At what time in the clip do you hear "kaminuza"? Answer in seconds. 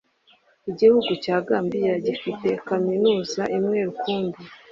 2.67-3.41